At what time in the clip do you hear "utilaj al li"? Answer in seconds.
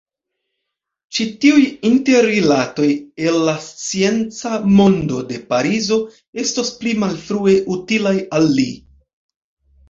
7.77-8.67